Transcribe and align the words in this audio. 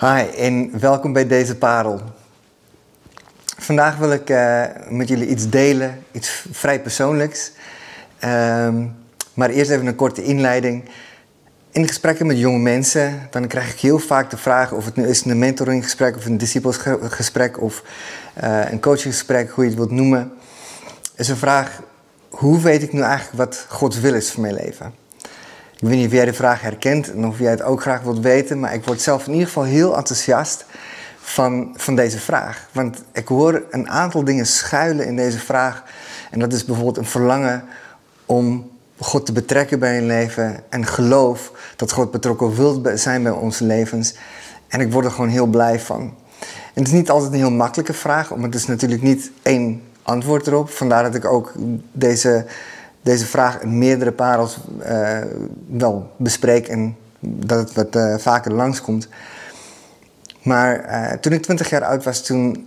Hi 0.00 0.22
en 0.36 0.80
welkom 0.80 1.12
bij 1.12 1.26
deze 1.26 1.56
parel. 1.56 2.00
Vandaag 3.58 3.96
wil 3.96 4.12
ik 4.12 4.30
uh, 4.30 4.64
met 4.88 5.08
jullie 5.08 5.28
iets 5.28 5.48
delen, 5.48 6.04
iets 6.12 6.46
vrij 6.52 6.80
persoonlijks. 6.80 7.52
Um, 8.24 8.96
maar 9.34 9.50
eerst 9.50 9.70
even 9.70 9.86
een 9.86 9.94
korte 9.94 10.22
inleiding. 10.22 10.84
In 11.70 11.86
gesprekken 11.86 12.26
met 12.26 12.38
jonge 12.38 12.58
mensen, 12.58 13.28
dan 13.30 13.46
krijg 13.46 13.72
ik 13.72 13.80
heel 13.80 13.98
vaak 13.98 14.30
de 14.30 14.36
vraag 14.36 14.72
of 14.72 14.84
het 14.84 14.96
nu 14.96 15.06
is 15.08 15.24
een 15.24 15.38
mentoringgesprek 15.38 16.16
of 16.16 16.26
een 16.26 16.38
disciplesgesprek 16.38 17.60
of 17.62 17.82
uh, 18.42 18.70
een 18.70 18.80
coachinggesprek, 18.80 19.50
hoe 19.50 19.64
je 19.64 19.70
het 19.70 19.78
wilt 19.78 19.90
noemen. 19.90 20.32
Is 21.16 21.28
een 21.28 21.36
vraag, 21.36 21.82
hoe 22.28 22.60
weet 22.60 22.82
ik 22.82 22.92
nu 22.92 23.00
eigenlijk 23.00 23.36
wat 23.36 23.66
Gods 23.68 24.00
wil 24.00 24.14
is 24.14 24.32
voor 24.32 24.42
mijn 24.42 24.54
leven? 24.54 25.07
Ik 25.80 25.88
weet 25.88 25.96
niet 25.96 26.06
of 26.06 26.12
jij 26.12 26.24
de 26.24 26.32
vraag 26.32 26.60
herkent 26.60 27.12
en 27.12 27.26
of 27.26 27.38
jij 27.38 27.50
het 27.50 27.62
ook 27.62 27.80
graag 27.80 28.02
wilt 28.02 28.20
weten, 28.20 28.60
maar 28.60 28.74
ik 28.74 28.84
word 28.84 29.00
zelf 29.00 29.26
in 29.26 29.32
ieder 29.32 29.46
geval 29.46 29.62
heel 29.62 29.96
enthousiast 29.96 30.64
van, 31.20 31.74
van 31.76 31.96
deze 31.96 32.18
vraag. 32.18 32.68
Want 32.72 33.02
ik 33.12 33.28
hoor 33.28 33.62
een 33.70 33.90
aantal 33.90 34.24
dingen 34.24 34.46
schuilen 34.46 35.06
in 35.06 35.16
deze 35.16 35.38
vraag. 35.38 35.84
En 36.30 36.38
dat 36.38 36.52
is 36.52 36.64
bijvoorbeeld 36.64 36.96
een 36.96 37.04
verlangen 37.04 37.64
om 38.26 38.70
God 38.98 39.26
te 39.26 39.32
betrekken 39.32 39.78
bij 39.78 39.94
je 39.94 40.02
leven 40.02 40.60
en 40.68 40.86
geloof 40.86 41.52
dat 41.76 41.92
God 41.92 42.10
betrokken 42.10 42.54
wil 42.54 42.82
zijn 42.94 43.22
bij 43.22 43.32
onze 43.32 43.64
levens. 43.64 44.14
En 44.68 44.80
ik 44.80 44.92
word 44.92 45.04
er 45.04 45.10
gewoon 45.10 45.30
heel 45.30 45.46
blij 45.46 45.80
van. 45.80 46.00
En 46.74 46.82
het 46.82 46.86
is 46.86 46.92
niet 46.92 47.10
altijd 47.10 47.32
een 47.32 47.38
heel 47.38 47.50
makkelijke 47.50 47.94
vraag, 47.94 48.28
want 48.28 48.42
het 48.42 48.54
is 48.54 48.66
natuurlijk 48.66 49.02
niet 49.02 49.30
één 49.42 49.82
antwoord 50.02 50.46
erop. 50.46 50.70
Vandaar 50.70 51.02
dat 51.02 51.14
ik 51.14 51.24
ook 51.24 51.52
deze 51.92 52.44
deze 53.08 53.26
vraag 53.26 53.60
in 53.60 53.78
meerdere 53.78 54.12
parels 54.12 54.58
uh, 54.86 55.18
wel 55.66 56.12
bespreek 56.16 56.68
en 56.68 56.96
dat 57.20 57.58
het 57.58 57.72
wat 57.72 57.96
uh, 57.96 58.18
vaker 58.18 58.52
langskomt. 58.52 59.08
Maar 60.42 60.84
uh, 60.86 61.12
toen 61.12 61.32
ik 61.32 61.42
20 61.42 61.70
jaar 61.70 61.84
oud 61.84 62.04
was, 62.04 62.24
toen 62.24 62.66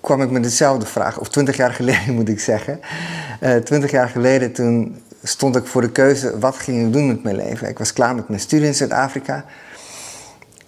kwam 0.00 0.22
ik 0.22 0.30
met 0.30 0.42
dezelfde 0.42 0.86
vraag. 0.86 1.18
Of 1.18 1.28
20 1.28 1.56
jaar 1.56 1.72
geleden 1.80 2.14
moet 2.14 2.28
ik 2.28 2.40
zeggen. 2.40 2.80
20 3.64 3.90
jaar 3.90 4.08
geleden 4.08 4.52
toen 4.52 5.02
stond 5.22 5.56
ik 5.56 5.66
voor 5.66 5.80
de 5.80 5.90
keuze, 5.90 6.38
wat 6.38 6.56
ging 6.56 6.86
ik 6.86 6.92
doen 6.92 7.06
met 7.06 7.22
mijn 7.22 7.36
leven? 7.36 7.68
Ik 7.68 7.78
was 7.78 7.92
klaar 7.92 8.14
met 8.14 8.28
mijn 8.28 8.40
studie 8.40 8.66
in 8.66 8.74
Zuid-Afrika. 8.74 9.44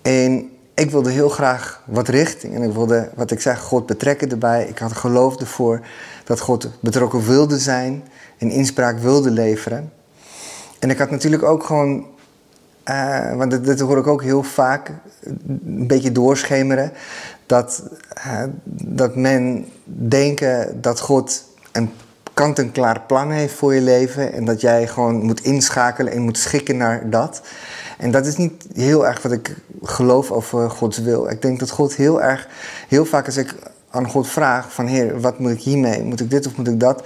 En 0.03 0.51
ik 0.79 0.91
wilde 0.91 1.11
heel 1.11 1.29
graag 1.29 1.83
wat 1.85 2.09
richting. 2.09 2.55
En 2.55 2.63
ik 2.63 2.73
wilde, 2.73 3.11
wat 3.15 3.31
ik 3.31 3.41
zeg, 3.41 3.61
God 3.61 3.87
betrekken 3.87 4.31
erbij. 4.31 4.67
Ik 4.69 4.79
had 4.79 4.93
geloof 4.93 5.37
ervoor 5.37 5.81
dat 6.25 6.41
God 6.41 6.71
betrokken 6.81 7.27
wilde 7.27 7.59
zijn 7.59 8.05
en 8.39 8.51
inspraak 8.51 8.99
wilde 8.99 9.31
leveren. 9.31 9.93
En 10.79 10.91
ik 10.91 10.99
had 10.99 11.11
natuurlijk 11.11 11.43
ook 11.43 11.65
gewoon, 11.65 12.07
uh, 12.85 13.35
want 13.35 13.65
dat, 13.65 13.81
hoor 13.81 13.99
ik 13.99 14.07
ook 14.07 14.23
heel 14.23 14.43
vaak, 14.43 14.93
een 15.67 15.87
beetje 15.87 16.13
doorschemeren, 16.13 16.93
dat, 17.47 17.83
uh, 18.27 18.43
dat 18.75 19.17
men 19.17 19.67
denken 19.85 20.81
dat 20.81 21.01
God 21.01 21.45
een 21.73 21.91
kant-en-klaar 22.39 23.01
plan 23.01 23.31
heeft 23.31 23.55
voor 23.55 23.75
je 23.75 23.81
leven 23.81 24.33
en 24.33 24.45
dat 24.45 24.61
jij 24.61 24.87
gewoon 24.87 25.25
moet 25.25 25.41
inschakelen 25.41 26.13
en 26.13 26.23
moet 26.23 26.39
schikken 26.39 26.77
naar 26.77 27.11
dat. 27.11 27.43
En 27.97 28.11
dat 28.11 28.27
is 28.27 28.37
niet 28.37 28.67
heel 28.75 29.07
erg 29.07 29.23
wat 29.23 29.33
ik 29.33 29.55
geloof 29.83 30.31
over 30.31 30.71
Gods 30.71 30.99
wil. 30.99 31.31
Ik 31.31 31.43
denk 31.43 31.59
dat 31.59 31.71
God 31.71 31.95
heel 31.95 32.23
erg, 32.23 32.49
heel 32.89 33.05
vaak 33.05 33.27
als 33.27 33.37
ik 33.37 33.55
aan 33.91 34.09
God 34.09 34.29
vraag 34.29 34.73
van 34.73 34.87
Heer, 34.87 35.21
wat 35.21 35.39
moet 35.39 35.51
ik 35.51 35.61
hiermee? 35.61 36.03
Moet 36.03 36.21
ik 36.21 36.31
dit 36.31 36.47
of 36.47 36.57
moet 36.57 36.69
ik 36.69 36.81
dat? 36.81 37.05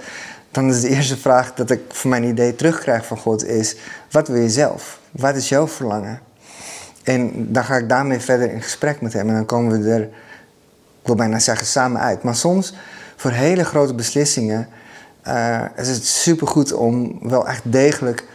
Dan 0.51 0.69
is 0.69 0.81
de 0.81 0.89
eerste 0.89 1.17
vraag 1.17 1.53
dat 1.53 1.69
ik 1.69 1.81
voor 1.87 2.09
mijn 2.09 2.23
idee 2.23 2.55
terugkrijg 2.55 3.05
van 3.05 3.17
God 3.17 3.45
is, 3.45 3.75
wat 4.11 4.27
wil 4.27 4.41
je 4.41 4.49
zelf? 4.49 4.99
Wat 5.11 5.35
is 5.35 5.49
jouw 5.49 5.67
verlangen? 5.67 6.19
En 7.03 7.31
dan 7.53 7.63
ga 7.63 7.75
ik 7.75 7.89
daarmee 7.89 8.19
verder 8.19 8.51
in 8.51 8.61
gesprek 8.61 9.01
met 9.01 9.13
hem 9.13 9.29
en 9.29 9.35
dan 9.35 9.45
komen 9.45 9.81
we 9.81 9.89
er, 9.89 10.01
ik 10.01 10.09
wil 11.03 11.15
bijna 11.15 11.39
zeggen, 11.39 11.67
samen 11.67 12.01
uit. 12.01 12.23
Maar 12.23 12.35
soms, 12.35 12.73
voor 13.15 13.31
hele 13.31 13.65
grote 13.65 13.93
beslissingen, 13.93 14.67
uh, 15.27 15.65
is 15.75 15.87
het 15.87 16.05
supergoed 16.05 16.73
om 16.73 17.19
wel 17.29 17.47
echt 17.47 17.61
degelijk 17.63 18.25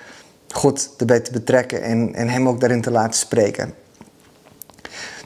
God 0.49 0.91
erbij 0.97 1.21
te 1.21 1.33
betrekken 1.33 1.83
en, 1.83 2.15
en 2.15 2.29
hem 2.29 2.49
ook 2.49 2.61
daarin 2.61 2.81
te 2.81 2.91
laten 2.91 3.19
spreken. 3.19 3.75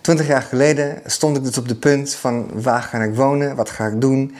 Twintig 0.00 0.26
jaar 0.26 0.42
geleden 0.42 1.00
stond 1.06 1.36
ik 1.36 1.44
dus 1.44 1.58
op 1.58 1.68
de 1.68 1.76
punt 1.76 2.14
van 2.14 2.62
waar 2.62 2.82
ga 2.82 3.02
ik 3.02 3.14
wonen, 3.14 3.56
wat 3.56 3.70
ga 3.70 3.86
ik 3.86 4.00
doen. 4.00 4.34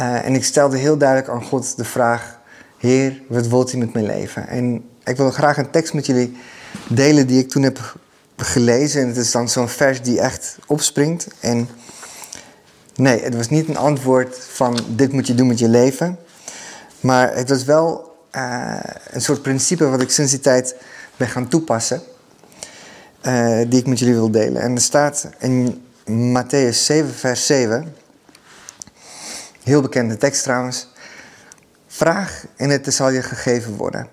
Uh, 0.00 0.26
en 0.26 0.34
ik 0.34 0.44
stelde 0.44 0.76
heel 0.76 0.98
duidelijk 0.98 1.28
aan 1.30 1.42
God 1.42 1.76
de 1.76 1.84
vraag, 1.84 2.40
Heer, 2.78 3.22
wat 3.28 3.46
wilt 3.46 3.72
u 3.72 3.78
met 3.78 3.92
mijn 3.92 4.06
leven? 4.06 4.48
En 4.48 4.84
ik 5.04 5.16
wil 5.16 5.30
graag 5.30 5.56
een 5.56 5.70
tekst 5.70 5.94
met 5.94 6.06
jullie 6.06 6.36
delen 6.88 7.26
die 7.26 7.38
ik 7.38 7.48
toen 7.48 7.62
heb 7.62 7.96
gelezen. 8.36 9.02
En 9.02 9.08
het 9.08 9.16
is 9.16 9.30
dan 9.30 9.48
zo'n 9.48 9.68
vers 9.68 10.02
die 10.02 10.20
echt 10.20 10.58
opspringt. 10.66 11.26
En 11.40 11.68
nee, 12.94 13.22
het 13.22 13.34
was 13.34 13.48
niet 13.48 13.68
een 13.68 13.76
antwoord 13.76 14.38
van 14.38 14.78
dit 14.88 15.12
moet 15.12 15.26
je 15.26 15.34
doen 15.34 15.46
met 15.46 15.58
je 15.58 15.68
leven. 15.68 16.18
Maar 17.00 17.34
het 17.34 17.48
was 17.48 17.64
wel 17.64 18.16
uh, 18.32 18.76
een 19.10 19.20
soort 19.20 19.42
principe 19.42 19.88
wat 19.88 20.00
ik 20.00 20.10
sinds 20.10 20.30
die 20.30 20.40
tijd 20.40 20.76
ben 21.16 21.28
gaan 21.28 21.48
toepassen. 21.48 22.02
Uh, 23.22 23.60
die 23.68 23.80
ik 23.80 23.86
met 23.86 23.98
jullie 23.98 24.14
wil 24.14 24.30
delen. 24.30 24.62
En 24.62 24.74
er 24.74 24.80
staat 24.80 25.28
in 25.38 25.84
Matthäus 26.08 26.76
7, 26.84 27.14
vers 27.14 27.46
7. 27.46 27.94
Heel 29.62 29.80
bekende 29.80 30.16
tekst 30.16 30.42
trouwens. 30.42 30.88
Vraag 31.86 32.44
en 32.56 32.70
het 32.70 32.94
zal 32.94 33.10
je 33.10 33.22
gegeven 33.22 33.76
worden. 33.76 34.08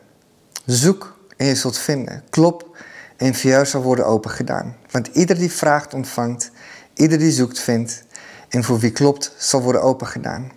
Zoek 0.66 1.18
en 1.38 1.46
je 1.46 1.56
zult 1.56 1.78
vinden. 1.78 2.24
Klop 2.30 2.78
en 3.18 3.36
voor 3.36 3.50
jou 3.50 3.66
zal 3.66 3.82
worden 3.82 4.06
opengedaan. 4.06 4.76
Want 4.92 5.08
ieder 5.08 5.38
die 5.38 5.52
vraagt 5.52 5.94
ontvangt. 5.94 6.52
Ieder 6.94 7.18
die 7.18 7.32
zoekt 7.32 7.60
vindt. 7.60 8.04
En 8.52 8.64
voor 8.64 8.80
wie 8.80 8.92
klopt 8.92 9.34
zal 9.38 9.62
worden 9.62 9.82
opengedaan. 9.82 10.52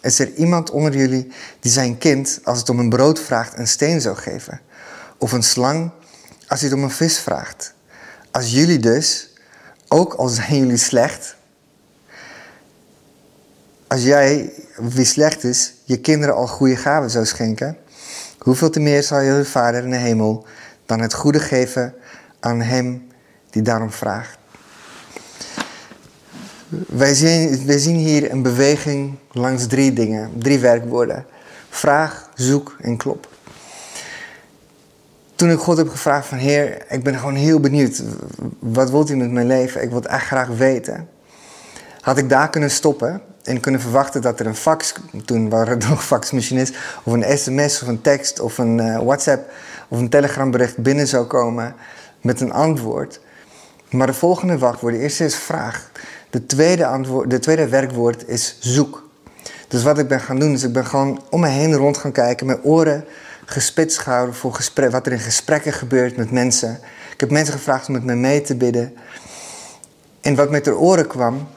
Is 0.00 0.18
er 0.18 0.34
iemand 0.34 0.70
onder 0.70 0.96
jullie 0.96 1.32
die 1.60 1.72
zijn 1.72 1.98
kind, 1.98 2.40
als 2.44 2.58
het 2.58 2.68
om 2.68 2.78
een 2.78 2.88
brood 2.88 3.20
vraagt, 3.20 3.58
een 3.58 3.68
steen 3.68 4.00
zou 4.00 4.16
geven? 4.16 4.60
Of 5.18 5.32
een 5.32 5.42
slang, 5.42 5.90
als 6.48 6.60
hij 6.60 6.68
het 6.68 6.78
om 6.78 6.84
een 6.84 6.90
vis 6.90 7.18
vraagt? 7.18 7.74
Als 8.30 8.50
jullie 8.50 8.78
dus, 8.78 9.30
ook 9.88 10.14
al 10.14 10.28
zijn 10.28 10.56
jullie 10.56 10.76
slecht, 10.76 11.36
als 13.86 14.02
jij, 14.02 14.52
wie 14.76 15.04
slecht 15.04 15.44
is, 15.44 15.72
je 15.84 16.00
kinderen 16.00 16.34
al 16.34 16.46
goede 16.46 16.76
gaven 16.76 17.10
zou 17.10 17.26
schenken, 17.26 17.76
hoeveel 18.38 18.70
te 18.70 18.80
meer 18.80 19.02
zal 19.02 19.20
je 19.20 19.44
vader 19.44 19.84
in 19.84 19.90
de 19.90 19.96
hemel 19.96 20.46
dan 20.86 21.00
het 21.00 21.14
goede 21.14 21.40
geven 21.40 21.94
aan 22.40 22.60
hem 22.60 23.08
die 23.50 23.62
daarom 23.62 23.92
vraagt? 23.92 24.39
Wij 26.70 27.14
zien, 27.14 27.64
zien 27.80 27.96
hier 27.96 28.30
een 28.30 28.42
beweging 28.42 29.14
langs 29.32 29.66
drie 29.66 29.92
dingen, 29.92 30.30
drie 30.38 30.58
werkwoorden. 30.58 31.26
Vraag, 31.68 32.30
zoek 32.34 32.76
en 32.80 32.96
klop. 32.96 33.28
Toen 35.34 35.50
ik 35.50 35.58
God 35.58 35.76
heb 35.76 35.88
gevraagd 35.88 36.26
van 36.26 36.38
Heer, 36.38 36.84
ik 36.88 37.02
ben 37.02 37.18
gewoon 37.18 37.34
heel 37.34 37.60
benieuwd. 37.60 38.02
Wat 38.58 38.90
wilt 38.90 39.10
u 39.10 39.16
met 39.16 39.30
mijn 39.30 39.46
leven? 39.46 39.82
Ik 39.82 39.88
wil 39.88 39.98
het 39.98 40.06
echt 40.06 40.26
graag 40.26 40.48
weten. 40.48 41.08
Had 42.00 42.18
ik 42.18 42.28
daar 42.28 42.50
kunnen 42.50 42.70
stoppen 42.70 43.20
en 43.42 43.60
kunnen 43.60 43.80
verwachten 43.80 44.22
dat 44.22 44.40
er 44.40 44.46
een 44.46 44.56
fax, 44.56 44.94
toen 45.24 45.48
waren 45.48 45.80
er 45.80 45.88
nog 45.88 46.04
faxmachines, 46.04 46.72
of 47.02 47.12
een 47.12 47.38
sms 47.38 47.82
of 47.82 47.88
een 47.88 48.00
tekst 48.00 48.40
of 48.40 48.58
een 48.58 48.78
uh, 48.78 48.98
WhatsApp 48.98 49.50
of 49.88 49.98
een 49.98 50.08
telegrambericht 50.08 50.76
binnen 50.76 51.06
zou 51.06 51.26
komen 51.26 51.74
met 52.20 52.40
een 52.40 52.52
antwoord. 52.52 53.20
Maar 53.90 54.06
de 54.06 54.14
volgende 54.14 54.58
wachtwoord, 54.58 54.94
de 54.94 55.00
eerste 55.00 55.24
is 55.24 55.36
vraag. 55.36 55.90
De 56.30 56.46
tweede, 56.46 56.86
antwoord, 56.86 57.30
de 57.30 57.38
tweede 57.38 57.68
werkwoord 57.68 58.28
is 58.28 58.56
zoek. 58.60 59.08
Dus 59.68 59.82
wat 59.82 59.98
ik 59.98 60.08
ben 60.08 60.20
gaan 60.20 60.38
doen, 60.38 60.52
is 60.52 60.62
ik 60.62 60.72
ben 60.72 60.86
gewoon 60.86 61.22
om 61.30 61.40
me 61.40 61.48
heen 61.48 61.74
rond 61.74 61.96
gaan 61.96 62.12
kijken, 62.12 62.46
mijn 62.46 62.62
oren 62.62 63.04
gespitst 63.44 63.98
gehouden 63.98 64.34
voor 64.34 64.54
gesprek, 64.54 64.90
wat 64.90 65.06
er 65.06 65.12
in 65.12 65.18
gesprekken 65.18 65.72
gebeurt 65.72 66.16
met 66.16 66.30
mensen. 66.30 66.78
Ik 67.12 67.20
heb 67.20 67.30
mensen 67.30 67.54
gevraagd 67.54 67.88
om 67.88 67.94
met 67.94 68.04
me 68.04 68.14
mee 68.14 68.40
te 68.40 68.54
bidden. 68.54 68.94
En 70.20 70.34
wat 70.34 70.50
met 70.50 70.64
ter 70.64 70.78
oren 70.78 71.06
kwam, 71.06 71.48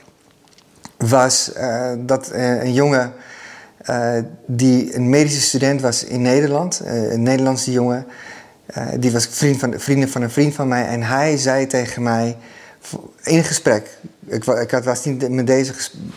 was 0.97 1.51
uh, 1.57 1.91
dat 1.97 2.31
uh, 2.33 2.63
een 2.63 2.73
jongen 2.73 3.13
uh, 3.89 4.17
die 4.45 4.95
een 4.95 5.09
medische 5.09 5.41
student 5.41 5.81
was 5.81 6.03
in 6.03 6.21
Nederland, 6.21 6.81
een 6.85 7.23
Nederlandse 7.23 7.71
jongen, 7.71 8.05
die 8.99 9.11
was 9.11 9.27
vriend 9.27 9.59
van, 9.59 9.73
vrienden 9.79 10.09
van 10.09 10.21
een 10.21 10.31
vriend 10.31 10.53
van 10.53 10.67
mij. 10.67 10.87
En 10.87 11.03
hij 11.03 11.37
zei 11.37 11.67
tegen 11.67 12.03
mij 12.03 12.37
in 13.23 13.43
gesprek, 13.43 13.97
ik, 14.25 14.45
ik 14.45 14.83
was 14.83 15.05
niet 15.05 15.29
met 15.29 15.47
deze 15.47 15.73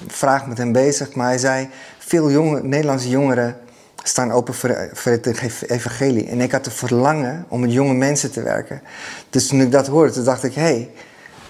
vraag 0.07 0.47
met 0.47 0.59
hem 0.59 0.73
bezig, 0.73 1.15
maar 1.15 1.27
hij 1.27 1.39
zei: 1.39 1.69
Veel 1.99 2.29
Nederlandse 2.63 3.09
jongeren 3.09 3.57
staan 4.03 4.33
open 4.33 4.55
voor, 4.55 5.11
het 5.11 5.27
evangelie. 5.67 6.29
En 6.29 6.41
ik 6.41 6.53
had 6.53 6.65
de 6.65 6.71
verlangen 6.71 7.45
om 7.49 7.61
met 7.61 7.73
jonge 7.73 7.95
mensen 7.95 8.33
te 8.33 8.43
werken. 8.43 8.83
Dus 9.31 9.47
toen 9.47 9.61
ik 9.61 9.73
dat 9.73 9.87
hoorde, 9.87 10.23
dacht 10.23 10.45
ik: 10.45 10.55
hé, 10.55 10.63
hey, 10.63 10.91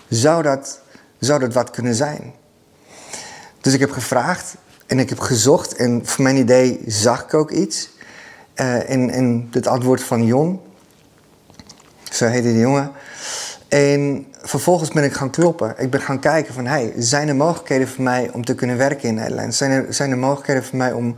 zou, 0.09 0.43
dat, 0.43 0.81
zou 1.19 1.41
dat 1.41 1.55
wat 1.55 1.71
kunnen 1.71 1.95
zijn? 1.95 2.33
Dus 3.61 3.73
ik 3.73 3.81
heb 3.81 3.91
gevraagd 3.91 4.55
en 4.87 4.99
ik 4.99 5.09
heb 5.09 5.19
gezocht 5.19 5.75
en 5.75 6.07
voor 6.07 6.25
mijn 6.25 6.37
idee 6.37 6.81
zag 6.87 7.23
ik 7.23 7.35
ook 7.35 7.51
iets. 7.51 7.95
Uh, 8.61 8.91
in, 8.91 9.11
in 9.11 9.49
het 9.51 9.67
antwoord 9.67 10.03
van 10.03 10.25
Jon, 10.25 10.61
zo 12.13 12.27
heette 12.27 12.49
die 12.49 12.59
jongen. 12.59 12.93
En 13.69 14.27
vervolgens 14.49 14.91
ben 14.91 15.05
ik 15.05 15.13
gaan 15.13 15.31
kloppen. 15.31 15.75
Ik 15.79 15.91
ben 15.91 16.01
gaan 16.01 16.21
kijken 16.21 16.55
van, 16.55 16.67
hey, 16.67 16.93
zijn 16.97 17.29
er 17.29 17.37
mogelijkheden 17.37 17.89
voor 17.89 18.05
mij 18.05 18.31
om 18.33 18.45
te 18.45 18.55
kunnen 18.55 18.77
werken 18.77 19.09
in 19.09 19.15
Nederland? 19.15 19.55
Zijn 19.55 19.71
er, 19.71 19.95
zijn 19.95 20.11
er 20.11 20.19
mogelijkheden 20.19 20.65
voor 20.65 20.79
mij 20.79 20.93
om 20.93 21.15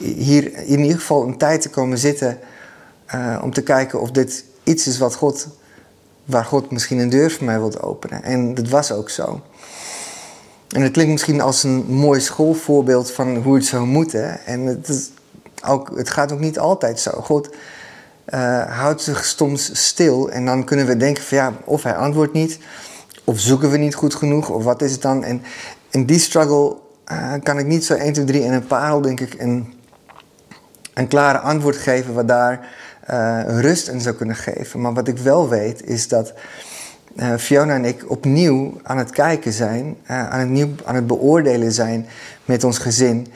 hier 0.00 0.56
in 0.56 0.80
ieder 0.80 0.98
geval 0.98 1.22
een 1.22 1.38
tijd 1.38 1.60
te 1.60 1.70
komen 1.70 1.98
zitten... 1.98 2.38
Uh, 3.14 3.40
om 3.42 3.52
te 3.52 3.62
kijken 3.62 4.00
of 4.00 4.10
dit 4.10 4.44
iets 4.62 4.86
is 4.86 4.98
wat 4.98 5.14
God, 5.14 5.48
waar 6.24 6.44
God 6.44 6.70
misschien 6.70 6.98
een 6.98 7.08
deur 7.08 7.30
voor 7.30 7.44
mij 7.44 7.58
wilt 7.58 7.82
openen. 7.82 8.22
En 8.22 8.54
dat 8.54 8.68
was 8.68 8.92
ook 8.92 9.10
zo. 9.10 9.40
En 10.68 10.82
het 10.82 10.92
klinkt 10.92 11.12
misschien 11.12 11.40
als 11.40 11.62
een 11.62 11.84
mooi 11.88 12.20
schoolvoorbeeld 12.20 13.10
van 13.10 13.36
hoe 13.36 13.54
het 13.54 13.64
zou 13.64 13.86
moeten. 13.86 14.44
En 14.46 14.60
het, 14.60 14.88
is 14.88 15.10
ook, 15.66 15.96
het 15.96 16.10
gaat 16.10 16.32
ook 16.32 16.38
niet 16.38 16.58
altijd 16.58 17.00
zo. 17.00 17.10
God 17.10 17.48
uh, 18.34 18.78
houdt 18.78 19.02
zich 19.02 19.24
soms 19.24 19.70
stil 19.86 20.30
en 20.30 20.44
dan 20.44 20.64
kunnen 20.64 20.86
we 20.86 20.96
denken 20.96 21.22
van 21.22 21.38
ja, 21.38 21.52
of 21.64 21.82
hij 21.82 21.94
antwoordt 21.94 22.32
niet, 22.32 22.58
of 23.24 23.40
zoeken 23.40 23.70
we 23.70 23.76
niet 23.76 23.94
goed 23.94 24.14
genoeg, 24.14 24.48
of 24.48 24.64
wat 24.64 24.82
is 24.82 24.92
het 24.92 25.02
dan? 25.02 25.24
En 25.24 25.42
in 25.90 26.06
die 26.06 26.18
struggle 26.18 26.76
uh, 27.12 27.32
kan 27.42 27.58
ik 27.58 27.66
niet 27.66 27.84
zo 27.84 27.94
1, 27.94 28.12
2, 28.12 28.24
3 28.24 28.42
in 28.42 28.52
een 28.52 28.66
parel, 28.66 29.00
denk 29.00 29.20
ik, 29.20 29.34
een, 29.40 29.74
een 30.94 31.08
klare 31.08 31.38
antwoord 31.38 31.76
geven 31.76 32.14
wat 32.14 32.28
daar 32.28 32.68
uh, 33.10 33.60
rust 33.60 33.88
in 33.88 34.00
zou 34.00 34.14
kunnen 34.14 34.36
geven. 34.36 34.80
Maar 34.80 34.94
wat 34.94 35.08
ik 35.08 35.18
wel 35.18 35.48
weet 35.48 35.84
is 35.84 36.08
dat 36.08 36.32
Fiona 37.38 37.74
en 37.74 37.84
ik 37.84 38.10
opnieuw 38.10 38.80
aan 38.82 38.98
het 38.98 39.10
kijken 39.10 39.52
zijn, 39.52 39.96
aan, 40.06 40.40
het 40.40 40.48
nieuw, 40.48 40.68
aan 40.84 40.94
het 40.94 41.06
beoordelen 41.06 41.72
zijn 41.72 42.06
met 42.44 42.64
ons 42.64 42.78
gezin 42.78 43.26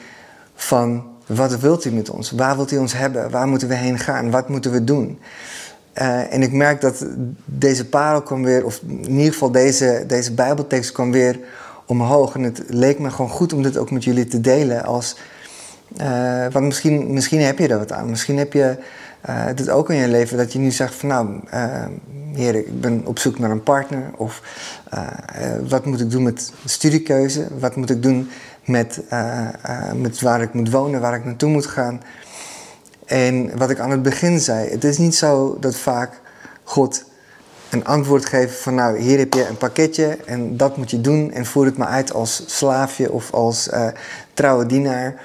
van 0.55 1.16
wat 1.27 1.59
wilt 1.59 1.85
u 1.85 1.91
met 1.91 2.09
ons? 2.09 2.31
Waar 2.31 2.55
wilt 2.55 2.71
u 2.71 2.77
ons 2.77 2.93
hebben? 2.93 3.29
Waar 3.29 3.47
moeten 3.47 3.67
we 3.67 3.75
heen 3.75 3.99
gaan? 3.99 4.31
Wat 4.31 4.49
moeten 4.49 4.71
we 4.71 4.83
doen? 4.83 5.19
Uh, 6.01 6.33
en 6.33 6.41
ik 6.41 6.51
merk 6.51 6.81
dat 6.81 7.05
deze 7.45 7.85
parel 7.85 8.21
kwam 8.21 8.43
weer, 8.43 8.65
of 8.65 8.81
in 8.87 9.09
ieder 9.09 9.33
geval 9.33 9.51
deze, 9.51 10.03
deze 10.07 10.33
Bijbeltekst 10.33 10.91
kwam 10.91 11.11
weer 11.11 11.39
omhoog. 11.85 12.35
En 12.35 12.43
het 12.43 12.63
leek 12.67 12.99
me 12.99 13.09
gewoon 13.09 13.31
goed 13.31 13.53
om 13.53 13.63
dit 13.63 13.77
ook 13.77 13.91
met 13.91 14.03
jullie 14.03 14.25
te 14.25 14.41
delen. 14.41 14.83
Als, 14.83 15.15
want 16.51 16.65
misschien, 16.65 17.13
misschien 17.13 17.41
heb 17.41 17.59
je 17.59 17.67
er 17.67 17.77
wat 17.77 17.91
aan. 17.91 18.09
Misschien 18.09 18.37
heb 18.37 18.53
je 18.53 18.77
uh, 19.29 19.45
dit 19.55 19.69
ook 19.69 19.89
in 19.89 19.95
je 19.95 20.07
leven 20.07 20.37
dat 20.37 20.53
je 20.53 20.59
nu 20.59 20.71
zegt 20.71 20.95
van 20.95 21.09
nou, 21.09 21.39
uh, 21.53 21.85
heer, 22.33 22.55
ik 22.55 22.81
ben 22.81 23.01
op 23.05 23.19
zoek 23.19 23.39
naar 23.39 23.51
een 23.51 23.63
partner. 23.63 24.11
Of 24.15 24.41
uh, 24.93 25.07
wat 25.67 25.85
moet 25.85 26.01
ik 26.01 26.11
doen 26.11 26.23
met 26.23 26.51
studiekeuze? 26.65 27.47
Wat 27.59 27.75
moet 27.75 27.89
ik 27.89 28.03
doen 28.03 28.29
met, 28.67 29.01
met 29.95 30.21
waar 30.21 30.41
ik 30.41 30.53
moet 30.53 30.71
wonen, 30.71 31.01
waar 31.01 31.15
ik 31.15 31.25
naartoe 31.25 31.49
moet 31.49 31.65
gaan? 31.65 32.01
En 33.05 33.57
wat 33.57 33.69
ik 33.69 33.79
aan 33.79 33.91
het 33.91 34.01
begin 34.01 34.39
zei, 34.39 34.69
het 34.69 34.83
is 34.83 34.97
niet 34.97 35.15
zo 35.15 35.57
dat 35.59 35.75
vaak 35.75 36.19
God 36.63 37.03
een 37.69 37.85
antwoord 37.85 38.25
geeft 38.25 38.59
van 38.59 38.75
nou, 38.75 38.97
hier 38.99 39.17
heb 39.17 39.33
je 39.33 39.47
een 39.47 39.57
pakketje 39.57 40.17
en 40.25 40.57
dat 40.57 40.77
moet 40.77 40.91
je 40.91 41.01
doen 41.01 41.31
en 41.31 41.45
voer 41.45 41.65
het 41.65 41.77
maar 41.77 41.87
uit 41.87 42.13
als 42.13 42.43
slaafje 42.45 43.11
of 43.11 43.31
als 43.31 43.69
trouwe 44.33 44.65
dienaar. 44.65 45.21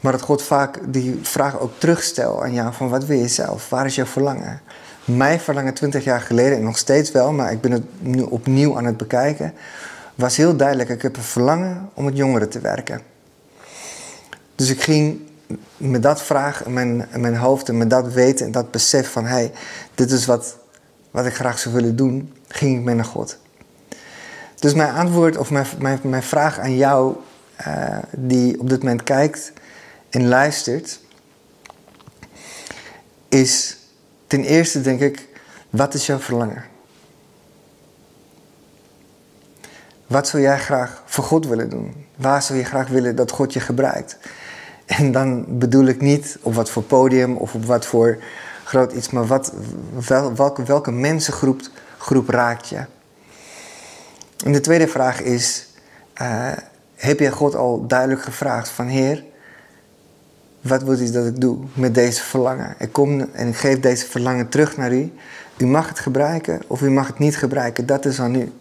Maar 0.00 0.12
dat 0.12 0.22
God 0.22 0.42
vaak 0.42 0.78
die 0.86 1.18
vraag 1.22 1.58
ook 1.60 1.72
terugstelt 1.78 2.42
aan 2.42 2.52
jou 2.52 2.72
van 2.72 2.88
wat 2.88 3.04
wil 3.04 3.18
je 3.18 3.28
zelf? 3.28 3.68
Waar 3.68 3.86
is 3.86 3.94
jouw 3.94 4.06
verlangen? 4.06 4.60
Mijn 5.04 5.40
verlangen 5.40 5.74
20 5.74 6.04
jaar 6.04 6.20
geleden, 6.20 6.56
en 6.56 6.64
nog 6.64 6.78
steeds 6.78 7.10
wel, 7.12 7.32
maar 7.32 7.52
ik 7.52 7.60
ben 7.60 7.72
het 7.72 7.84
nu 7.98 8.22
opnieuw 8.22 8.76
aan 8.76 8.84
het 8.84 8.96
bekijken, 8.96 9.54
was 10.14 10.36
heel 10.36 10.56
duidelijk. 10.56 10.88
Ik 10.88 11.02
heb 11.02 11.16
een 11.16 11.22
verlangen 11.22 11.90
om 11.94 12.04
met 12.04 12.16
jongeren 12.16 12.48
te 12.48 12.60
werken. 12.60 13.02
Dus 14.54 14.70
ik 14.70 14.82
ging 14.82 15.20
met 15.76 16.02
dat 16.02 16.22
vraag 16.22 16.64
in 16.64 16.72
mijn, 16.72 17.08
mijn 17.16 17.36
hoofd 17.36 17.68
en 17.68 17.78
met 17.78 17.90
dat 17.90 18.12
weten 18.12 18.46
en 18.46 18.52
dat 18.52 18.70
besef 18.70 19.10
van 19.10 19.24
hey, 19.26 19.52
dit 19.94 20.10
is 20.10 20.26
wat, 20.26 20.56
wat 21.10 21.26
ik 21.26 21.34
graag 21.34 21.58
zou 21.58 21.74
willen 21.74 21.96
doen, 21.96 22.32
ging 22.48 22.78
ik 22.78 22.84
mee 22.84 22.94
naar 22.94 23.04
God. 23.04 23.38
Dus 24.58 24.74
mijn 24.74 24.94
antwoord 24.94 25.36
of 25.36 25.50
mijn, 25.50 26.00
mijn, 26.02 26.22
vraag 26.22 26.58
aan 26.58 26.76
jou, 26.76 27.16
uh, 27.66 27.98
die 28.10 28.60
op 28.60 28.68
dit 28.68 28.82
moment 28.82 29.02
kijkt, 29.02 29.52
en 30.10 30.28
luistert, 30.28 31.00
is 33.28 33.76
ten 34.26 34.44
eerste 34.44 34.80
denk 34.80 35.00
ik, 35.00 35.28
wat 35.70 35.94
is 35.94 36.06
jouw 36.06 36.18
verlangen? 36.18 36.64
Wat 40.14 40.28
zou 40.28 40.42
jij 40.42 40.58
graag 40.58 41.02
voor 41.04 41.24
God 41.24 41.46
willen 41.46 41.70
doen? 41.70 42.06
Waar 42.16 42.42
zou 42.42 42.58
je 42.58 42.64
graag 42.64 42.88
willen 42.88 43.16
dat 43.16 43.30
God 43.30 43.52
je 43.52 43.60
gebruikt? 43.60 44.18
En 44.86 45.12
dan 45.12 45.58
bedoel 45.58 45.84
ik 45.84 46.00
niet 46.00 46.38
op 46.42 46.54
wat 46.54 46.70
voor 46.70 46.82
podium 46.82 47.36
of 47.36 47.54
op 47.54 47.64
wat 47.64 47.86
voor 47.86 48.18
groot 48.64 48.92
iets, 48.92 49.10
maar 49.10 49.26
wat, 49.26 49.52
wel, 50.08 50.34
welke, 50.34 50.62
welke 50.62 50.90
mensengroep 50.90 51.60
groep 51.98 52.28
raakt 52.28 52.68
je? 52.68 52.84
En 54.44 54.52
de 54.52 54.60
tweede 54.60 54.88
vraag 54.88 55.20
is, 55.20 55.66
uh, 56.22 56.52
heb 56.94 57.18
je 57.18 57.30
God 57.30 57.54
al 57.54 57.86
duidelijk 57.86 58.22
gevraagd 58.22 58.68
van 58.68 58.86
Heer, 58.86 59.24
wat 60.60 60.82
wil 60.82 61.00
u 61.00 61.10
dat 61.10 61.26
ik 61.26 61.40
doe 61.40 61.58
met 61.72 61.94
deze 61.94 62.22
verlangen? 62.22 62.74
Ik 62.78 62.92
kom 62.92 63.20
en 63.32 63.48
ik 63.48 63.56
geef 63.56 63.80
deze 63.80 64.06
verlangen 64.06 64.48
terug 64.48 64.76
naar 64.76 64.92
u. 64.92 65.12
U 65.56 65.66
mag 65.66 65.88
het 65.88 65.98
gebruiken 65.98 66.62
of 66.66 66.80
u 66.80 66.90
mag 66.90 67.06
het 67.06 67.18
niet 67.18 67.36
gebruiken, 67.36 67.86
dat 67.86 68.04
is 68.04 68.20
aan 68.20 68.34
u. 68.34 68.52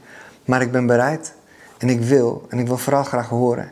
Maar 0.45 0.61
ik 0.61 0.71
ben 0.71 0.85
bereid 0.85 1.33
en 1.83 1.89
ik 1.89 2.01
wil 2.01 2.45
en 2.49 2.59
ik 2.59 2.67
wil 2.67 2.77
vooral 2.77 3.03
graag 3.03 3.29
horen. 3.29 3.71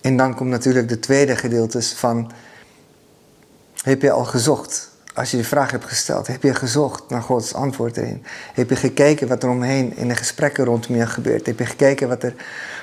En 0.00 0.16
dan 0.16 0.34
komt 0.34 0.50
natuurlijk 0.50 0.88
de 0.88 0.98
tweede 0.98 1.36
gedeelte 1.36 1.82
van, 1.82 2.32
heb 3.82 4.02
je 4.02 4.10
al 4.10 4.24
gezocht? 4.24 4.90
Als 5.14 5.30
je 5.30 5.36
de 5.36 5.44
vraag 5.44 5.70
hebt 5.70 5.84
gesteld, 5.84 6.26
heb 6.26 6.42
je 6.42 6.54
gezocht 6.54 7.08
naar 7.08 7.22
Gods 7.22 7.54
antwoord 7.54 7.96
erin? 7.96 8.24
Heb 8.54 8.70
je 8.70 8.76
gekeken 8.76 9.28
wat 9.28 9.42
er 9.42 9.48
omheen 9.48 9.96
in 9.96 10.08
de 10.08 10.14
gesprekken 10.14 10.64
rondom 10.64 10.96
je 10.96 11.06
gebeurt? 11.06 11.46
Heb 11.46 11.58
je 11.58 11.66
gekeken 11.66 12.08
wat 12.08 12.22
er 12.22 12.34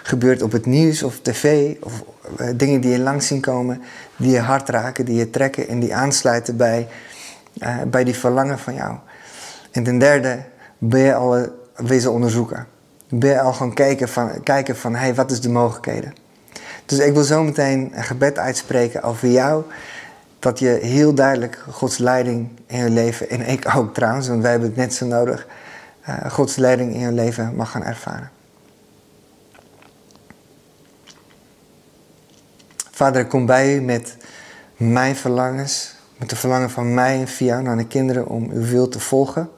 gebeurt 0.04 0.42
op 0.42 0.52
het 0.52 0.66
nieuws 0.66 1.04
of 1.04 1.20
tv 1.20 1.76
of 1.80 2.04
eh, 2.38 2.48
dingen 2.56 2.82
die 2.82 2.92
je 2.92 3.00
langs 3.00 3.28
zien 3.28 3.42
komen, 3.42 3.82
die 4.16 4.32
je 4.32 4.40
hart 4.40 4.70
raken, 4.70 5.06
die 5.06 5.16
je 5.16 5.30
trekken 5.30 5.68
en 5.68 5.80
die 5.80 5.96
aansluiten 5.96 6.58
bij, 6.58 6.88
uh, 7.58 7.82
bij 7.82 8.04
die 8.04 8.16
verlangen 8.16 8.60
van 8.60 8.74
jou. 8.74 8.98
En 9.72 9.84
ten 9.84 10.00
derde 10.00 10.44
ben 10.78 11.02
je 11.02 11.16
al 11.16 11.48
wezen 11.76 12.12
onderzoeken. 12.12 12.73
Ben 13.16 13.30
je 13.30 13.42
al 13.42 13.54
gaan 13.54 13.74
kijken 13.74 14.10
van, 14.10 14.44
kijken 14.44 14.78
van 14.78 14.96
hey, 14.96 15.16
wat 15.16 15.32
is 15.32 15.42
de 15.42 15.50
mogelijkheden? 15.50 16.14
Dus 16.86 17.00
ik 17.00 17.14
wil 17.14 17.24
zo 17.24 17.44
meteen 17.44 17.92
een 17.96 18.04
gebed 18.04 18.38
uitspreken 18.38 19.04
over 19.04 19.28
jou. 19.28 19.64
Dat 20.40 20.60
je 20.60 20.68
heel 20.68 21.14
duidelijk 21.14 21.64
Gods 21.70 21.98
leiding 21.98 22.50
in 22.66 22.78
je 22.78 22.90
leven, 22.90 23.30
en 23.30 23.48
ik 23.48 23.76
ook 23.76 23.94
trouwens, 23.94 24.28
want 24.28 24.42
wij 24.42 24.52
hebben 24.52 24.70
het 24.70 24.78
net 24.78 24.94
zo 24.94 25.06
nodig, 25.06 25.48
uh, 26.10 26.32
Gods 26.32 26.56
leiding 26.56 26.94
in 26.94 27.00
je 27.00 27.12
leven 27.12 27.56
mag 27.56 27.72
gaan 27.72 27.84
ervaren. 27.84 28.30
Vader, 32.92 33.22
ik 33.22 33.30
kom 33.30 33.46
bij 33.46 33.76
u 33.76 33.82
met 33.82 34.18
mijn 34.78 35.16
verlangens, 35.16 35.96
met 36.18 36.30
de 36.30 36.36
verlangen 36.36 36.70
van 36.70 36.94
mij 36.94 37.20
en 37.20 37.28
via 37.28 37.62
naar 37.62 37.78
de 37.78 37.88
kinderen 37.88 38.28
om 38.28 38.52
uw 38.52 38.66
wil 38.66 38.88
te 38.88 39.00
volgen. 39.00 39.50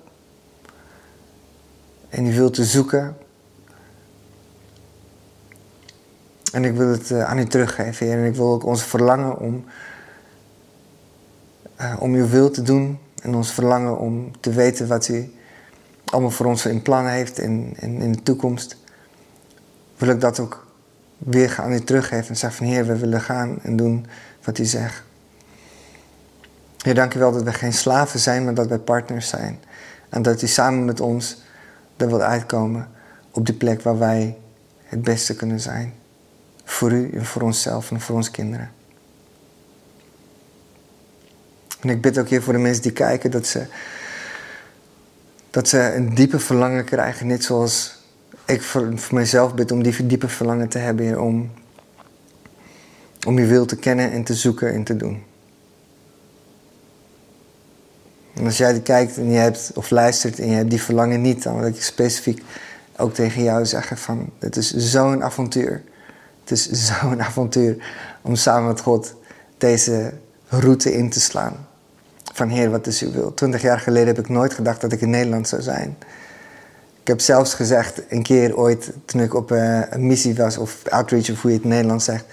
En 2.09 2.25
uw 2.25 2.33
wil 2.33 2.49
te 2.49 2.63
zoeken. 2.63 3.17
En 6.51 6.65
ik 6.65 6.75
wil 6.75 6.87
het 6.87 7.11
eh, 7.11 7.23
aan 7.23 7.39
u 7.39 7.45
teruggeven, 7.45 8.05
Heer. 8.05 8.17
En 8.17 8.25
ik 8.25 8.35
wil 8.35 8.51
ook 8.51 8.65
ons 8.65 8.83
verlangen 8.83 9.37
om, 9.37 9.65
uh, 11.81 11.95
om 11.99 12.13
uw 12.13 12.27
wil 12.27 12.51
te 12.51 12.61
doen. 12.61 12.99
En 13.21 13.35
ons 13.35 13.51
verlangen 13.51 13.97
om 13.97 14.31
te 14.39 14.49
weten 14.49 14.87
wat 14.87 15.07
u 15.07 15.33
allemaal 16.05 16.31
voor 16.31 16.45
ons 16.45 16.65
in 16.65 16.81
plan 16.81 17.07
heeft 17.07 17.39
in, 17.39 17.73
in, 17.79 18.11
de 18.11 18.23
toekomst. 18.23 18.77
Wil 19.97 20.09
ik 20.09 20.21
dat 20.21 20.39
ook 20.39 20.67
weer 21.17 21.55
aan 21.59 21.71
u 21.71 21.79
teruggeven 21.79 22.29
en 22.29 22.37
zeggen 22.37 22.65
van 22.65 22.67
Heer, 22.73 22.85
we 22.85 22.97
willen 22.97 23.21
gaan 23.21 23.61
en 23.61 23.75
doen 23.75 24.05
wat 24.43 24.57
u 24.57 24.65
zegt. 24.65 25.03
Heer, 26.81 26.95
dank 26.95 27.13
u 27.13 27.19
wel 27.19 27.31
dat 27.31 27.43
we 27.43 27.53
geen 27.53 27.73
slaven 27.73 28.19
zijn, 28.19 28.43
maar 28.43 28.53
dat 28.53 28.67
wij 28.67 28.79
partners 28.79 29.27
zijn. 29.27 29.59
En 30.09 30.21
dat 30.21 30.41
u 30.41 30.47
samen 30.47 30.85
met 30.85 30.99
ons 30.99 31.41
er 31.97 32.07
wilt 32.07 32.21
uitkomen 32.21 32.87
op 33.31 33.45
de 33.45 33.53
plek 33.53 33.81
waar 33.81 33.97
wij 33.97 34.37
het 34.83 35.01
beste 35.01 35.35
kunnen 35.35 35.59
zijn. 35.59 35.93
Voor 36.75 36.91
u 36.91 37.09
en 37.13 37.25
voor 37.25 37.41
onszelf 37.41 37.91
en 37.91 38.01
voor 38.01 38.15
onze 38.15 38.31
kinderen. 38.31 38.71
En 41.79 41.89
ik 41.89 42.01
bid 42.01 42.17
ook 42.17 42.29
hier 42.29 42.41
voor 42.41 42.53
de 42.53 42.59
mensen 42.59 42.83
die 42.83 42.91
kijken 42.91 43.31
dat 43.31 43.47
ze, 43.47 43.65
dat 45.49 45.67
ze 45.67 45.93
een 45.93 46.15
diepe 46.15 46.39
verlangen 46.39 46.85
krijgen, 46.85 47.27
net 47.27 47.43
zoals 47.43 48.03
ik 48.45 48.61
voor, 48.61 48.99
voor 48.99 49.17
mezelf 49.17 49.53
bid 49.53 49.71
om 49.71 49.83
die 49.83 50.05
diepe 50.05 50.27
verlangen 50.27 50.67
te 50.67 50.77
hebben, 50.77 51.21
om, 51.21 51.51
om 53.27 53.39
je 53.39 53.45
wil 53.45 53.65
te 53.65 53.75
kennen 53.75 54.11
en 54.11 54.23
te 54.23 54.33
zoeken 54.33 54.73
en 54.73 54.83
te 54.83 54.95
doen. 54.95 55.23
En 58.33 58.45
als 58.45 58.57
jij 58.57 58.79
kijkt 58.79 59.17
en 59.17 59.31
je 59.31 59.37
hebt, 59.37 59.71
of 59.75 59.89
luistert 59.89 60.39
en 60.39 60.49
je 60.49 60.55
hebt 60.55 60.69
die 60.69 60.81
verlangen 60.81 61.21
niet, 61.21 61.43
dan 61.43 61.59
wil 61.59 61.67
ik 61.67 61.83
specifiek 61.83 62.43
ook 62.97 63.13
tegen 63.13 63.43
jou 63.43 63.65
zeggen 63.65 63.97
van, 63.97 64.29
het 64.39 64.55
is 64.55 64.73
zo'n 64.73 65.23
avontuur. 65.23 65.83
Het 66.45 66.51
is 66.51 66.69
zo'n 66.87 67.23
avontuur 67.23 67.77
om 68.21 68.35
samen 68.35 68.67
met 68.67 68.79
God 68.79 69.15
deze 69.57 70.13
route 70.47 70.93
in 70.93 71.09
te 71.09 71.19
slaan. 71.19 71.67
Van 72.33 72.49
Heer, 72.49 72.71
wat 72.71 72.87
is 72.87 73.01
uw 73.01 73.11
wil? 73.11 73.33
Twintig 73.33 73.61
jaar 73.61 73.79
geleden 73.79 74.07
heb 74.07 74.19
ik 74.19 74.29
nooit 74.29 74.53
gedacht 74.53 74.81
dat 74.81 74.91
ik 74.91 75.01
in 75.01 75.09
Nederland 75.09 75.47
zou 75.47 75.61
zijn. 75.61 75.97
Ik 77.01 77.07
heb 77.07 77.21
zelfs 77.21 77.53
gezegd 77.53 78.01
een 78.09 78.23
keer 78.23 78.57
ooit, 78.57 78.91
toen 79.05 79.21
ik 79.21 79.33
op 79.33 79.51
uh, 79.51 79.81
een 79.89 80.07
missie 80.07 80.35
was, 80.35 80.57
of 80.57 80.81
outreach 80.89 81.29
of 81.29 81.41
hoe 81.41 81.51
je 81.51 81.55
het 81.55 81.65
in 81.65 81.71
Nederland 81.71 82.03
zegt, 82.03 82.25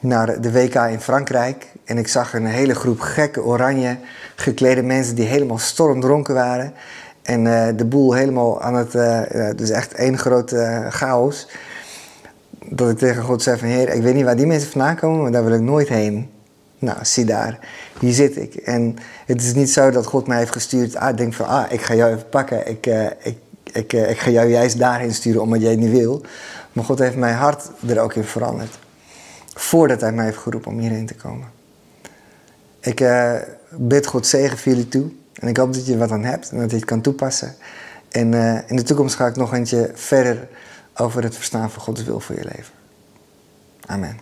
naar 0.00 0.40
de 0.40 0.52
WK 0.52 0.74
in 0.74 1.00
Frankrijk. 1.00 1.66
En 1.84 1.98
ik 1.98 2.08
zag 2.08 2.34
een 2.34 2.46
hele 2.46 2.74
groep 2.74 3.00
gekke 3.00 3.42
oranje 3.42 3.96
geklede 4.34 4.82
mensen 4.82 5.14
die 5.14 5.26
helemaal 5.26 5.58
stormdronken 5.58 6.34
waren. 6.34 6.74
En 7.22 7.44
uh, 7.44 7.66
de 7.76 7.84
boel 7.84 8.12
helemaal 8.12 8.62
aan 8.62 8.74
het, 8.74 8.94
uh, 8.94 9.20
dus 9.56 9.70
echt 9.70 9.92
één 9.92 10.18
grote 10.18 10.86
chaos. 10.90 11.46
Dat 12.68 12.90
ik 12.90 12.98
tegen 12.98 13.22
God 13.22 13.42
zei 13.42 13.58
van, 13.58 13.68
heer, 13.68 13.88
ik 13.88 14.02
weet 14.02 14.14
niet 14.14 14.24
waar 14.24 14.36
die 14.36 14.46
mensen 14.46 14.70
vandaan 14.70 14.96
komen, 14.96 15.22
maar 15.22 15.32
daar 15.32 15.44
wil 15.44 15.54
ik 15.54 15.60
nooit 15.60 15.88
heen. 15.88 16.30
Nou, 16.78 16.98
zie 17.02 17.24
daar, 17.24 17.58
hier 18.00 18.12
zit 18.12 18.36
ik. 18.36 18.54
En 18.54 18.96
het 19.26 19.42
is 19.42 19.54
niet 19.54 19.70
zo 19.70 19.90
dat 19.90 20.06
God 20.06 20.26
mij 20.26 20.38
heeft 20.38 20.52
gestuurd. 20.52 20.96
Ah, 20.96 21.16
denk 21.16 21.34
van, 21.34 21.46
ah, 21.46 21.72
ik 21.72 21.80
ga 21.80 21.94
jou 21.94 22.12
even 22.12 22.28
pakken. 22.28 22.68
Ik, 22.68 22.86
uh, 22.86 23.04
ik, 23.04 23.36
ik, 23.72 23.92
uh, 23.92 24.10
ik 24.10 24.18
ga 24.18 24.30
jou 24.30 24.48
juist 24.48 24.78
daarheen 24.78 25.14
sturen 25.14 25.42
omdat 25.42 25.60
jij 25.60 25.76
niet 25.76 25.90
wil. 25.90 26.22
Maar 26.72 26.84
God 26.84 26.98
heeft 26.98 27.16
mijn 27.16 27.34
hart 27.34 27.70
er 27.86 28.00
ook 28.00 28.14
in 28.14 28.24
veranderd. 28.24 28.78
Voordat 29.54 30.00
hij 30.00 30.12
mij 30.12 30.24
heeft 30.24 30.38
geroepen 30.38 30.70
om 30.70 30.78
hierheen 30.78 31.06
te 31.06 31.14
komen. 31.14 31.48
Ik 32.80 33.00
uh, 33.00 33.34
bid 33.70 34.06
God 34.06 34.26
zegen 34.26 34.58
voor 34.58 34.72
jullie 34.72 34.88
toe. 34.88 35.10
En 35.34 35.48
ik 35.48 35.56
hoop 35.56 35.72
dat 35.72 35.86
je 35.86 35.96
wat 35.96 36.10
aan 36.10 36.24
hebt 36.24 36.50
en 36.50 36.58
dat 36.58 36.70
je 36.70 36.76
het 36.76 36.84
kan 36.84 37.00
toepassen. 37.00 37.54
En 38.10 38.34
in 38.66 38.76
de 38.76 38.82
toekomst 38.82 39.14
ga 39.14 39.26
ik 39.26 39.36
nog 39.36 39.54
eentje 39.54 39.90
verder 39.94 40.48
over 40.94 41.22
het 41.22 41.34
verstaan 41.34 41.70
van 41.70 41.82
Gods 41.82 42.02
wil 42.02 42.20
voor 42.20 42.34
je 42.36 42.44
leven. 42.44 42.74
Amen. 43.86 44.12